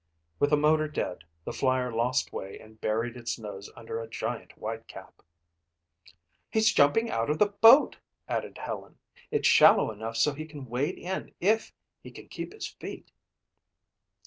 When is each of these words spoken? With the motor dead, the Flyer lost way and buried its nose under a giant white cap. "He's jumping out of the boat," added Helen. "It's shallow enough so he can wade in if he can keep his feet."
With 0.39 0.49
the 0.49 0.57
motor 0.57 0.87
dead, 0.87 1.25
the 1.45 1.53
Flyer 1.53 1.91
lost 1.93 2.33
way 2.33 2.57
and 2.59 2.81
buried 2.81 3.15
its 3.15 3.37
nose 3.37 3.69
under 3.75 3.99
a 4.01 4.07
giant 4.09 4.57
white 4.57 4.87
cap. 4.87 5.21
"He's 6.49 6.73
jumping 6.73 7.11
out 7.11 7.29
of 7.29 7.37
the 7.37 7.45
boat," 7.45 7.97
added 8.27 8.57
Helen. 8.57 8.97
"It's 9.29 9.47
shallow 9.47 9.91
enough 9.91 10.17
so 10.17 10.33
he 10.33 10.45
can 10.47 10.65
wade 10.65 10.97
in 10.97 11.35
if 11.39 11.71
he 12.01 12.09
can 12.09 12.29
keep 12.29 12.51
his 12.51 12.65
feet." 12.67 13.11